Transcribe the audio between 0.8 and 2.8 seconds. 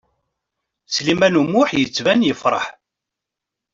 Sliman U Muḥ yettban yefṛeḥ.